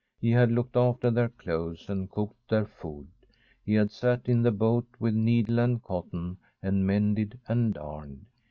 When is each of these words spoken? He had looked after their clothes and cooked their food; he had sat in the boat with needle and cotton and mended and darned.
He 0.19 0.31
had 0.31 0.51
looked 0.51 0.75
after 0.75 1.11
their 1.11 1.29
clothes 1.29 1.87
and 1.87 2.09
cooked 2.09 2.49
their 2.49 2.65
food; 2.65 3.07
he 3.63 3.75
had 3.75 3.91
sat 3.91 4.27
in 4.27 4.41
the 4.41 4.49
boat 4.51 4.87
with 4.97 5.13
needle 5.13 5.59
and 5.59 5.79
cotton 5.83 6.37
and 6.59 6.87
mended 6.87 7.39
and 7.47 7.75
darned. 7.75 8.25